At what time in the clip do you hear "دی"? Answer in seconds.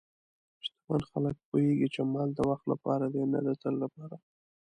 3.13-3.23